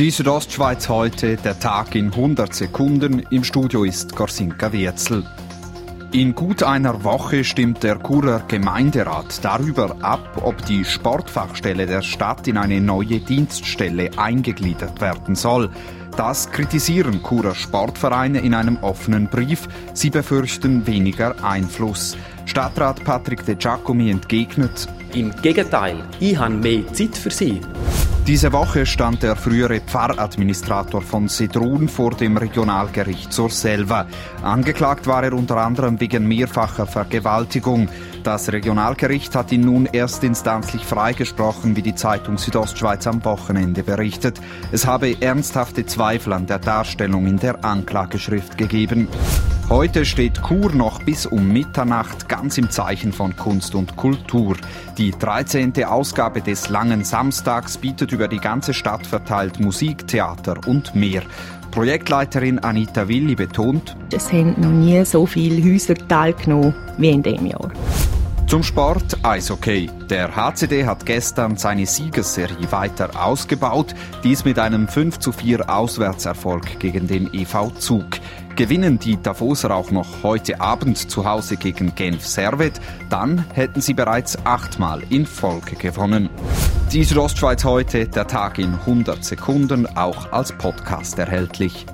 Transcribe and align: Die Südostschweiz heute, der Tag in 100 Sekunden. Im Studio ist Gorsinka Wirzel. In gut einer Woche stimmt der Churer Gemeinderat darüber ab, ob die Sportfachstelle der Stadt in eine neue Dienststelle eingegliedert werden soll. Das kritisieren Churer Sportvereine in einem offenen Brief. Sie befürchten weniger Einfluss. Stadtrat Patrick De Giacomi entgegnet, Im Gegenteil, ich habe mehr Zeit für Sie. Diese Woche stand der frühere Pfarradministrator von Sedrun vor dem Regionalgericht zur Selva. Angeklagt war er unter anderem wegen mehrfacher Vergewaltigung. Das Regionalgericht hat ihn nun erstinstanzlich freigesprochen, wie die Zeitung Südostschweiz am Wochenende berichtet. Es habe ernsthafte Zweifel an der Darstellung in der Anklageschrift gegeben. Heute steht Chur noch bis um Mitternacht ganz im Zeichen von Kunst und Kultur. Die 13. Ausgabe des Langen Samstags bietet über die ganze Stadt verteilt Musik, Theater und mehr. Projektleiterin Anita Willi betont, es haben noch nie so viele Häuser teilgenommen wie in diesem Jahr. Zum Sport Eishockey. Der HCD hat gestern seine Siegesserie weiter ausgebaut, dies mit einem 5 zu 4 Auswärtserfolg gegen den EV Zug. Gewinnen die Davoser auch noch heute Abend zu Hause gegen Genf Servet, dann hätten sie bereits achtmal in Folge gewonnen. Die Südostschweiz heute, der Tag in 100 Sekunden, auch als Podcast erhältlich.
Die 0.00 0.10
Südostschweiz 0.10 0.88
heute, 0.88 1.36
der 1.36 1.60
Tag 1.60 1.94
in 1.94 2.06
100 2.06 2.54
Sekunden. 2.54 3.18
Im 3.28 3.44
Studio 3.44 3.84
ist 3.84 4.16
Gorsinka 4.16 4.72
Wirzel. 4.72 5.26
In 6.12 6.34
gut 6.34 6.62
einer 6.62 7.04
Woche 7.04 7.44
stimmt 7.44 7.82
der 7.82 7.98
Churer 8.02 8.44
Gemeinderat 8.48 9.44
darüber 9.44 9.94
ab, 10.00 10.40
ob 10.42 10.64
die 10.64 10.86
Sportfachstelle 10.86 11.84
der 11.84 12.00
Stadt 12.00 12.48
in 12.48 12.56
eine 12.56 12.80
neue 12.80 13.20
Dienststelle 13.20 14.08
eingegliedert 14.16 15.02
werden 15.02 15.34
soll. 15.34 15.68
Das 16.16 16.50
kritisieren 16.50 17.22
Churer 17.22 17.54
Sportvereine 17.54 18.40
in 18.40 18.54
einem 18.54 18.78
offenen 18.78 19.28
Brief. 19.28 19.68
Sie 19.92 20.08
befürchten 20.08 20.86
weniger 20.86 21.44
Einfluss. 21.44 22.16
Stadtrat 22.46 23.04
Patrick 23.04 23.44
De 23.44 23.54
Giacomi 23.54 24.10
entgegnet, 24.10 24.88
Im 25.12 25.30
Gegenteil, 25.42 26.04
ich 26.20 26.38
habe 26.38 26.54
mehr 26.54 26.90
Zeit 26.94 27.18
für 27.18 27.30
Sie. 27.30 27.60
Diese 28.30 28.52
Woche 28.52 28.86
stand 28.86 29.24
der 29.24 29.34
frühere 29.34 29.80
Pfarradministrator 29.80 31.02
von 31.02 31.26
Sedrun 31.26 31.88
vor 31.88 32.12
dem 32.12 32.36
Regionalgericht 32.36 33.32
zur 33.32 33.50
Selva. 33.50 34.06
Angeklagt 34.40 35.08
war 35.08 35.24
er 35.24 35.32
unter 35.32 35.56
anderem 35.56 35.98
wegen 35.98 36.28
mehrfacher 36.28 36.86
Vergewaltigung. 36.86 37.88
Das 38.22 38.52
Regionalgericht 38.52 39.34
hat 39.34 39.50
ihn 39.50 39.62
nun 39.62 39.86
erstinstanzlich 39.86 40.84
freigesprochen, 40.84 41.74
wie 41.74 41.82
die 41.82 41.96
Zeitung 41.96 42.38
Südostschweiz 42.38 43.08
am 43.08 43.24
Wochenende 43.24 43.82
berichtet. 43.82 44.40
Es 44.70 44.86
habe 44.86 45.20
ernsthafte 45.20 45.84
Zweifel 45.84 46.32
an 46.32 46.46
der 46.46 46.60
Darstellung 46.60 47.26
in 47.26 47.40
der 47.40 47.64
Anklageschrift 47.64 48.56
gegeben. 48.56 49.08
Heute 49.70 50.04
steht 50.04 50.42
Chur 50.42 50.72
noch 50.72 51.00
bis 51.04 51.26
um 51.26 51.46
Mitternacht 51.46 52.28
ganz 52.28 52.58
im 52.58 52.70
Zeichen 52.70 53.12
von 53.12 53.36
Kunst 53.36 53.76
und 53.76 53.94
Kultur. 53.94 54.56
Die 54.98 55.12
13. 55.12 55.84
Ausgabe 55.84 56.40
des 56.40 56.70
Langen 56.70 57.04
Samstags 57.04 57.78
bietet 57.78 58.10
über 58.10 58.26
die 58.26 58.40
ganze 58.40 58.74
Stadt 58.74 59.06
verteilt 59.06 59.60
Musik, 59.60 60.08
Theater 60.08 60.56
und 60.66 60.96
mehr. 60.96 61.22
Projektleiterin 61.70 62.58
Anita 62.58 63.06
Willi 63.06 63.36
betont, 63.36 63.96
es 64.12 64.32
haben 64.32 64.60
noch 64.60 64.72
nie 64.72 65.04
so 65.04 65.24
viele 65.24 65.62
Häuser 65.62 65.94
teilgenommen 65.94 66.74
wie 66.98 67.10
in 67.10 67.22
diesem 67.22 67.46
Jahr. 67.46 67.70
Zum 68.48 68.64
Sport 68.64 69.16
Eishockey. 69.22 69.88
Der 70.10 70.34
HCD 70.34 70.84
hat 70.84 71.06
gestern 71.06 71.56
seine 71.56 71.86
Siegesserie 71.86 72.72
weiter 72.72 73.10
ausgebaut, 73.14 73.94
dies 74.24 74.44
mit 74.44 74.58
einem 74.58 74.88
5 74.88 75.20
zu 75.20 75.30
4 75.30 75.70
Auswärtserfolg 75.70 76.80
gegen 76.80 77.06
den 77.06 77.32
EV 77.32 77.70
Zug. 77.78 78.06
Gewinnen 78.60 78.98
die 78.98 79.16
Davoser 79.16 79.74
auch 79.74 79.90
noch 79.90 80.22
heute 80.22 80.60
Abend 80.60 80.98
zu 80.98 81.24
Hause 81.24 81.56
gegen 81.56 81.94
Genf 81.94 82.26
Servet, 82.26 82.78
dann 83.08 83.46
hätten 83.54 83.80
sie 83.80 83.94
bereits 83.94 84.36
achtmal 84.44 85.02
in 85.08 85.24
Folge 85.24 85.76
gewonnen. 85.76 86.28
Die 86.92 87.02
Südostschweiz 87.02 87.64
heute, 87.64 88.06
der 88.06 88.26
Tag 88.26 88.58
in 88.58 88.74
100 88.74 89.24
Sekunden, 89.24 89.86
auch 89.96 90.30
als 90.30 90.52
Podcast 90.52 91.18
erhältlich. 91.18 91.86